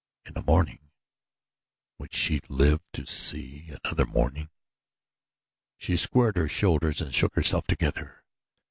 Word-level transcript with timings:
In 0.25 0.33
the 0.33 0.41
morning! 0.41 0.89
Would 1.99 2.15
she 2.15 2.41
live 2.49 2.79
to 2.93 3.05
see 3.05 3.69
another 3.83 4.07
morning? 4.07 4.49
She 5.77 5.95
squared 5.95 6.37
her 6.37 6.47
shoulders 6.49 7.01
and 7.01 7.13
shook 7.13 7.35
herself 7.35 7.67
together. 7.67 8.23